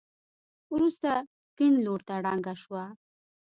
[0.73, 1.11] وروسته
[1.57, 2.83] کيڼ لورته ړنګه شوه.